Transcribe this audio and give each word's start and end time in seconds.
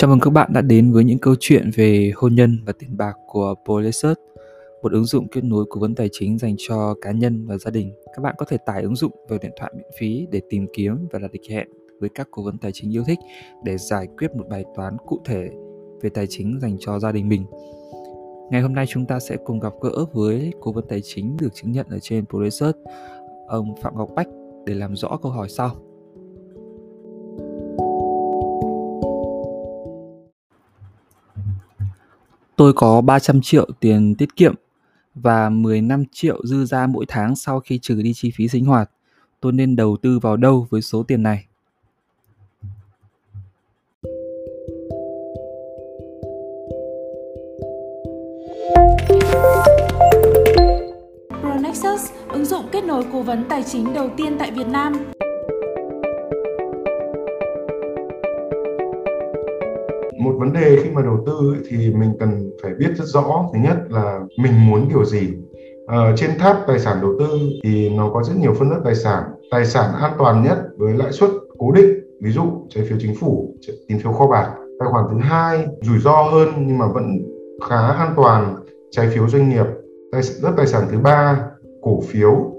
Chào 0.00 0.10
mừng 0.10 0.20
các 0.20 0.30
bạn 0.30 0.52
đã 0.52 0.60
đến 0.60 0.92
với 0.92 1.04
những 1.04 1.18
câu 1.18 1.34
chuyện 1.40 1.70
về 1.74 2.12
hôn 2.16 2.34
nhân 2.34 2.58
và 2.66 2.72
tiền 2.78 2.96
bạc 2.96 3.12
của 3.26 3.54
Polisert, 3.66 4.18
một 4.82 4.92
ứng 4.92 5.04
dụng 5.04 5.28
kết 5.28 5.44
nối 5.44 5.64
cố 5.68 5.80
vấn 5.80 5.94
tài 5.94 6.08
chính 6.12 6.38
dành 6.38 6.54
cho 6.58 6.94
cá 7.00 7.12
nhân 7.12 7.46
và 7.46 7.58
gia 7.58 7.70
đình. 7.70 7.92
Các 8.16 8.22
bạn 8.22 8.34
có 8.38 8.46
thể 8.48 8.56
tải 8.66 8.82
ứng 8.82 8.96
dụng 8.96 9.12
vào 9.28 9.38
điện 9.42 9.50
thoại 9.58 9.72
miễn 9.76 9.86
phí 9.98 10.26
để 10.30 10.40
tìm 10.50 10.66
kiếm 10.72 11.08
và 11.12 11.18
đặt 11.18 11.30
lịch 11.32 11.50
hẹn 11.50 11.68
với 12.00 12.08
các 12.14 12.28
cố 12.30 12.42
vấn 12.42 12.58
tài 12.58 12.72
chính 12.72 12.94
yêu 12.94 13.04
thích 13.06 13.18
để 13.64 13.78
giải 13.78 14.08
quyết 14.18 14.36
một 14.36 14.44
bài 14.48 14.64
toán 14.76 14.96
cụ 15.06 15.20
thể 15.24 15.50
về 16.02 16.10
tài 16.10 16.26
chính 16.26 16.58
dành 16.60 16.76
cho 16.80 16.98
gia 16.98 17.12
đình 17.12 17.28
mình. 17.28 17.44
Ngày 18.50 18.60
hôm 18.60 18.74
nay 18.74 18.86
chúng 18.88 19.06
ta 19.06 19.20
sẽ 19.20 19.36
cùng 19.44 19.60
gặp 19.60 19.72
gỡ 19.80 20.04
với 20.12 20.52
cố 20.60 20.72
vấn 20.72 20.84
tài 20.88 21.00
chính 21.04 21.36
được 21.36 21.54
chứng 21.54 21.72
nhận 21.72 21.86
ở 21.90 21.98
trên 21.98 22.24
Polisert, 22.26 22.76
ông 23.48 23.74
Phạm 23.82 23.96
Ngọc 23.96 24.10
Bách 24.14 24.28
để 24.66 24.74
làm 24.74 24.96
rõ 24.96 25.18
câu 25.22 25.32
hỏi 25.32 25.48
sau. 25.48 25.76
Tôi 32.60 32.72
có 32.72 33.00
300 33.00 33.40
triệu 33.42 33.68
tiền 33.80 34.14
tiết 34.14 34.36
kiệm 34.36 34.54
và 35.14 35.48
15 35.48 36.04
triệu 36.12 36.46
dư 36.46 36.64
ra 36.64 36.86
mỗi 36.86 37.04
tháng 37.08 37.36
sau 37.36 37.60
khi 37.60 37.78
trừ 37.78 38.02
đi 38.02 38.12
chi 38.14 38.30
phí 38.34 38.48
sinh 38.48 38.64
hoạt. 38.64 38.90
Tôi 39.40 39.52
nên 39.52 39.76
đầu 39.76 39.96
tư 40.02 40.18
vào 40.18 40.36
đâu 40.36 40.66
với 40.70 40.82
số 40.82 41.02
tiền 41.02 41.22
này? 41.22 41.44
Pronexus, 51.40 52.10
ứng 52.28 52.44
dụng 52.44 52.64
kết 52.72 52.84
nối 52.84 53.04
cố 53.12 53.22
vấn 53.22 53.44
tài 53.48 53.62
chính 53.62 53.94
đầu 53.94 54.10
tiên 54.16 54.36
tại 54.38 54.50
Việt 54.50 54.66
Nam. 54.66 54.92
Một 60.20 60.34
vấn 60.38 60.52
đề 60.52 60.76
khi 60.82 60.90
mà 60.90 61.02
đầu 61.02 61.22
tư 61.26 61.32
ấy, 61.52 61.60
thì 61.68 61.94
mình 61.94 62.12
cần 62.20 62.50
phải 62.62 62.72
biết 62.78 62.90
rất 62.96 63.04
rõ. 63.04 63.48
Thứ 63.52 63.58
nhất 63.58 63.76
là 63.88 64.20
mình 64.38 64.52
muốn 64.66 64.88
điều 64.88 65.04
gì. 65.04 65.28
Ờ, 65.86 66.16
trên 66.16 66.30
tháp 66.38 66.56
tài 66.66 66.78
sản 66.78 66.98
đầu 67.02 67.14
tư 67.18 67.28
thì 67.62 67.90
nó 67.90 68.10
có 68.10 68.22
rất 68.22 68.34
nhiều 68.40 68.54
phân 68.54 68.70
lớp 68.70 68.80
tài 68.84 68.94
sản. 68.94 69.22
Tài 69.50 69.66
sản 69.66 69.94
an 70.00 70.12
toàn 70.18 70.42
nhất 70.42 70.58
với 70.76 70.94
lãi 70.94 71.12
suất 71.12 71.30
cố 71.58 71.72
định 71.72 72.00
ví 72.22 72.30
dụ 72.30 72.42
trái 72.68 72.84
phiếu 72.84 72.98
chính 73.00 73.14
phủ 73.14 73.54
tín 73.88 73.98
phiếu 73.98 74.12
kho 74.12 74.26
bạc. 74.26 74.54
Tài 74.80 74.88
khoản 74.92 75.04
thứ 75.10 75.18
hai 75.18 75.66
rủi 75.82 75.98
ro 75.98 76.22
hơn 76.22 76.48
nhưng 76.66 76.78
mà 76.78 76.86
vẫn 76.86 77.18
khá 77.68 77.76
an 77.76 78.12
toàn 78.16 78.56
trái 78.90 79.08
phiếu 79.08 79.28
doanh 79.28 79.48
nghiệp. 79.48 79.66
Tài, 80.12 80.22
lớp 80.42 80.52
tài 80.56 80.66
sản 80.66 80.82
thứ 80.90 80.98
ba 80.98 81.40
cổ 81.82 82.00
phiếu. 82.00 82.52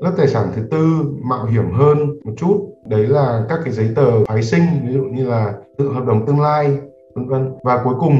Lớp 0.00 0.12
tài 0.16 0.28
sản 0.28 0.48
thứ 0.56 0.62
tư 0.70 0.86
mạo 1.22 1.46
hiểm 1.46 1.72
hơn 1.72 1.98
một 2.24 2.32
chút. 2.36 2.68
Đấy 2.88 3.06
là 3.06 3.46
các 3.48 3.60
cái 3.64 3.72
giấy 3.72 3.88
tờ 3.96 4.24
phái 4.24 4.42
sinh 4.42 4.62
ví 4.86 4.92
dụ 4.92 5.02
như 5.02 5.26
là 5.26 5.54
tự 5.78 5.92
hợp 5.92 6.06
đồng 6.06 6.26
tương 6.26 6.40
lai 6.40 6.78
vân 7.16 7.28
vân. 7.28 7.52
Và 7.62 7.80
cuối 7.84 7.94
cùng 8.00 8.16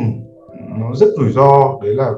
nó 0.79 0.95
rất 0.95 1.07
rủi 1.19 1.33
ro 1.33 1.79
đấy 1.83 1.95
là 1.95 2.13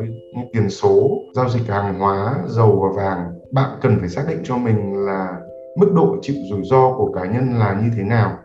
tiền 0.53 0.71
số 0.71 1.11
giao 1.35 1.49
dịch 1.49 1.69
hàng 1.69 1.99
hóa 1.99 2.45
dầu 2.47 2.81
và 2.83 3.03
vàng. 3.03 3.33
Bạn 3.53 3.71
cần 3.83 3.97
phải 4.01 4.09
xác 4.09 4.25
định 4.29 4.39
cho 4.45 4.57
mình 4.57 5.07
là 5.07 5.41
mức 5.79 5.93
độ 5.95 6.17
chịu 6.23 6.37
rủi 6.51 6.63
ro 6.65 6.93
của 6.97 7.13
cá 7.13 7.25
nhân 7.25 7.59
là 7.59 7.81
như 7.83 7.91
thế 7.97 8.03
nào. 8.03 8.37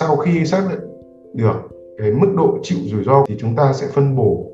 Sau 0.00 0.16
khi 0.16 0.44
xác 0.44 0.62
định 0.70 0.80
được 1.34 1.56
cái 1.98 2.12
mức 2.12 2.28
độ 2.36 2.58
chịu 2.62 2.78
rủi 2.84 3.04
ro 3.04 3.24
thì 3.28 3.36
chúng 3.38 3.56
ta 3.56 3.72
sẽ 3.72 3.86
phân 3.94 4.16
bổ 4.16 4.46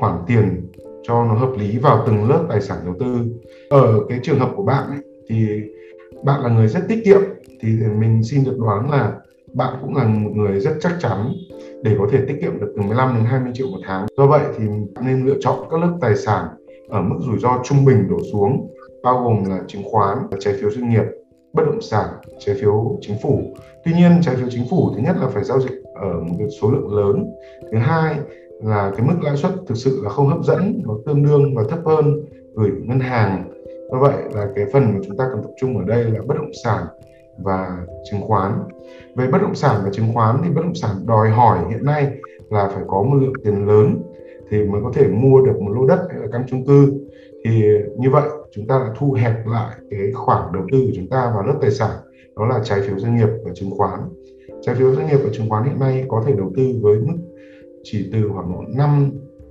khoản 0.00 0.18
tiền 0.26 0.72
cho 1.02 1.24
nó 1.24 1.34
hợp 1.34 1.52
lý 1.58 1.78
vào 1.78 2.02
từng 2.06 2.28
lớp 2.28 2.46
tài 2.48 2.60
sản 2.60 2.78
đầu 2.84 2.94
tư. 3.00 3.06
Ở 3.70 4.00
cái 4.08 4.18
trường 4.22 4.38
hợp 4.38 4.50
của 4.56 4.62
bạn 4.62 4.90
ấy, 4.90 4.98
thì 5.28 5.48
bạn 6.24 6.40
là 6.42 6.48
người 6.48 6.68
rất 6.68 6.80
tiết 6.88 7.02
kiệm 7.04 7.20
thì 7.60 7.68
mình 7.98 8.22
xin 8.22 8.44
được 8.44 8.58
đoán 8.58 8.90
là 8.90 9.12
bạn 9.54 9.74
cũng 9.82 9.96
là 9.96 10.04
một 10.04 10.30
người 10.34 10.60
rất 10.60 10.72
chắc 10.80 10.92
chắn 11.00 11.32
để 11.82 11.96
có 11.98 12.06
thể 12.10 12.18
tiết 12.28 12.38
kiệm 12.40 12.60
được 12.60 12.72
từ 12.76 12.82
15 12.82 13.14
đến 13.14 13.24
20 13.24 13.52
triệu 13.54 13.66
một 13.66 13.80
tháng. 13.84 14.06
Do 14.16 14.26
vậy 14.26 14.44
thì 14.58 14.64
nên 15.04 15.26
lựa 15.26 15.36
chọn 15.40 15.58
các 15.70 15.80
lớp 15.80 15.98
tài 16.00 16.16
sản 16.16 16.46
ở 16.88 17.02
mức 17.02 17.16
rủi 17.20 17.38
ro 17.38 17.60
trung 17.64 17.84
bình 17.84 18.08
đổ 18.10 18.16
xuống 18.32 18.68
bao 19.02 19.22
gồm 19.24 19.44
là 19.44 19.60
chứng 19.66 19.82
khoán, 19.90 20.18
trái 20.40 20.54
phiếu 20.60 20.70
doanh 20.70 20.90
nghiệp, 20.90 21.04
bất 21.52 21.62
động 21.66 21.80
sản, 21.80 22.08
trái 22.38 22.56
phiếu 22.60 22.98
chính 23.00 23.16
phủ. 23.22 23.42
Tuy 23.84 23.92
nhiên 23.92 24.12
trái 24.22 24.36
phiếu 24.36 24.48
chính 24.50 24.64
phủ 24.70 24.90
thứ 24.94 25.02
nhất 25.02 25.16
là 25.20 25.28
phải 25.28 25.44
giao 25.44 25.60
dịch 25.60 25.82
ở 25.94 26.20
một 26.20 26.34
cái 26.38 26.48
số 26.60 26.70
lượng 26.70 26.94
lớn. 26.94 27.26
Thứ 27.72 27.78
hai 27.78 28.16
là 28.62 28.92
cái 28.96 29.06
mức 29.06 29.14
lãi 29.22 29.36
suất 29.36 29.52
thực 29.66 29.74
sự 29.74 30.00
là 30.04 30.10
không 30.10 30.26
hấp 30.26 30.44
dẫn, 30.44 30.82
nó 30.86 30.94
tương 31.06 31.22
đương 31.22 31.54
và 31.54 31.62
thấp 31.70 31.78
hơn 31.84 32.20
gửi 32.54 32.70
ngân 32.84 33.00
hàng 33.00 33.50
do 33.92 33.98
vậy 33.98 34.16
là 34.34 34.48
cái 34.54 34.64
phần 34.72 34.82
mà 34.94 35.00
chúng 35.06 35.16
ta 35.16 35.24
cần 35.32 35.42
tập 35.42 35.50
trung 35.56 35.78
ở 35.78 35.84
đây 35.84 36.04
là 36.04 36.20
bất 36.26 36.34
động 36.36 36.50
sản 36.64 36.86
và 37.38 37.86
chứng 38.10 38.20
khoán. 38.20 38.52
Về 39.16 39.26
bất 39.26 39.42
động 39.42 39.54
sản 39.54 39.80
và 39.84 39.90
chứng 39.92 40.14
khoán 40.14 40.36
thì 40.44 40.50
bất 40.50 40.62
động 40.62 40.74
sản 40.74 40.90
đòi 41.06 41.30
hỏi 41.30 41.58
hiện 41.70 41.84
nay 41.84 42.08
là 42.50 42.68
phải 42.68 42.82
có 42.86 43.02
một 43.02 43.14
lượng 43.14 43.32
tiền 43.44 43.66
lớn 43.66 44.02
thì 44.50 44.64
mới 44.64 44.80
có 44.84 44.90
thể 44.94 45.08
mua 45.08 45.40
được 45.40 45.60
một 45.60 45.72
lô 45.72 45.86
đất 45.86 46.06
hay 46.10 46.20
là 46.20 46.26
căn 46.32 46.44
chung 46.48 46.66
cư. 46.66 46.92
Thì 47.44 47.64
như 47.98 48.10
vậy, 48.10 48.28
chúng 48.50 48.66
ta 48.66 48.78
đã 48.78 48.94
thu 48.98 49.12
hẹp 49.12 49.46
lại 49.46 49.76
cái 49.90 50.12
khoản 50.12 50.52
đầu 50.52 50.62
tư 50.72 50.80
của 50.86 50.92
chúng 50.96 51.08
ta 51.08 51.32
vào 51.34 51.46
lớp 51.46 51.54
tài 51.60 51.70
sản, 51.70 51.90
đó 52.36 52.46
là 52.46 52.60
trái 52.64 52.80
phiếu 52.80 52.98
doanh 52.98 53.16
nghiệp 53.16 53.28
và 53.44 53.50
chứng 53.54 53.70
khoán. 53.70 54.00
Trái 54.62 54.74
phiếu 54.74 54.94
doanh 54.94 55.06
nghiệp 55.06 55.18
và 55.24 55.30
chứng 55.32 55.48
khoán 55.48 55.64
hiện 55.64 55.80
nay 55.80 56.04
có 56.08 56.22
thể 56.26 56.32
đầu 56.32 56.52
tư 56.56 56.74
với 56.82 56.98
mức 56.98 57.16
chỉ 57.82 58.10
từ 58.12 58.30
khoảng 58.34 58.76
5 58.76 59.10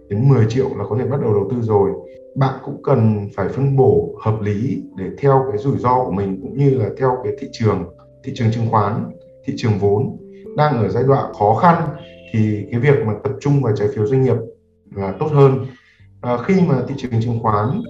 đến 0.09 0.29
10 0.29 0.45
triệu 0.49 0.69
là 0.77 0.83
có 0.89 0.97
thể 0.99 1.05
bắt 1.05 1.21
đầu 1.21 1.33
đầu 1.33 1.47
tư 1.51 1.61
rồi. 1.61 1.91
Bạn 2.35 2.59
cũng 2.66 2.83
cần 2.83 3.29
phải 3.35 3.49
phân 3.49 3.75
bổ 3.75 4.16
hợp 4.21 4.41
lý 4.41 4.83
để 4.97 5.05
theo 5.17 5.45
cái 5.51 5.57
rủi 5.57 5.77
ro 5.77 6.03
của 6.05 6.11
mình 6.11 6.39
cũng 6.41 6.57
như 6.57 6.69
là 6.69 6.89
theo 6.97 7.17
cái 7.23 7.33
thị 7.39 7.47
trường 7.51 7.83
thị 8.23 8.31
trường 8.35 8.51
chứng 8.51 8.69
khoán 8.71 9.09
thị 9.45 9.53
trường 9.57 9.79
vốn. 9.79 10.17
Đang 10.57 10.77
ở 10.77 10.89
giai 10.89 11.03
đoạn 11.03 11.33
khó 11.33 11.55
khăn 11.55 11.83
thì 12.33 12.65
cái 12.71 12.79
việc 12.79 13.05
mà 13.05 13.13
tập 13.23 13.31
trung 13.39 13.61
vào 13.61 13.75
trái 13.75 13.88
phiếu 13.95 14.07
doanh 14.07 14.23
nghiệp 14.23 14.35
là 14.95 15.15
tốt 15.19 15.27
hơn. 15.31 15.65
À, 16.21 16.38
khi 16.45 16.61
mà 16.67 16.83
thị 16.88 16.95
trường 16.97 17.21
chứng 17.21 17.39
khoán 17.41 17.81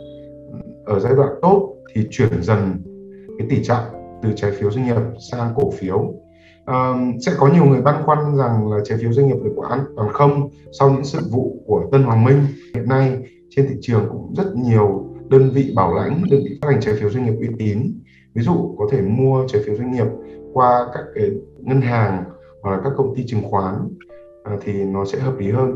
ở 0.85 0.99
giai 0.99 1.13
đoạn 1.15 1.29
tốt 1.41 1.75
thì 1.93 2.07
chuyển 2.11 2.43
dần 2.43 2.83
cái 3.37 3.47
tỷ 3.49 3.63
trọng 3.63 3.83
từ 4.23 4.29
trái 4.35 4.51
phiếu 4.51 4.71
doanh 4.71 4.85
nghiệp 4.85 4.95
sang 5.31 5.53
cổ 5.55 5.71
phiếu 5.71 6.13
um, 6.67 7.19
sẽ 7.19 7.31
có 7.37 7.47
nhiều 7.53 7.65
người 7.65 7.81
băn 7.81 8.03
khoăn 8.05 8.37
rằng 8.37 8.71
là 8.71 8.77
trái 8.85 8.97
phiếu 9.01 9.13
doanh 9.13 9.27
nghiệp 9.27 9.37
được 9.43 9.53
có 9.57 9.67
an 9.67 9.85
toàn 9.95 10.09
không 10.13 10.49
sau 10.79 10.89
những 10.89 11.03
sự 11.03 11.19
vụ 11.31 11.63
của 11.65 11.83
Tân 11.91 12.03
Hoàng 12.03 12.23
Minh. 12.23 12.37
Hiện 12.73 12.89
nay 12.89 13.17
trên 13.49 13.67
thị 13.67 13.75
trường 13.81 14.05
cũng 14.11 14.33
rất 14.37 14.55
nhiều 14.55 15.05
đơn 15.29 15.49
vị 15.53 15.73
bảo 15.75 15.95
lãnh 15.95 16.21
đơn 16.31 16.41
vị 16.43 16.59
phát 16.61 16.67
hành 16.71 16.81
trái 16.81 16.93
phiếu 16.99 17.09
doanh 17.09 17.25
nghiệp 17.25 17.35
uy 17.39 17.47
tín. 17.59 17.99
Ví 18.33 18.41
dụ 18.41 18.75
có 18.77 18.87
thể 18.91 19.01
mua 19.01 19.47
trái 19.47 19.61
phiếu 19.65 19.75
doanh 19.75 19.91
nghiệp 19.91 20.07
qua 20.53 20.87
các 20.93 21.03
cái 21.15 21.31
ngân 21.57 21.81
hàng 21.81 22.23
hoặc 22.61 22.71
là 22.71 22.81
các 22.83 22.93
công 22.97 23.15
ty 23.15 23.23
chứng 23.27 23.43
khoán 23.43 23.75
à, 24.43 24.57
thì 24.61 24.73
nó 24.73 25.05
sẽ 25.05 25.19
hợp 25.19 25.33
lý 25.39 25.51
hơn. 25.51 25.75